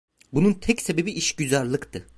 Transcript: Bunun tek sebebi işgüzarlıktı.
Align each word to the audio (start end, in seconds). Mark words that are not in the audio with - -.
Bunun 0.33 0.53
tek 0.53 0.81
sebebi 0.81 1.11
işgüzarlıktı. 1.11 2.09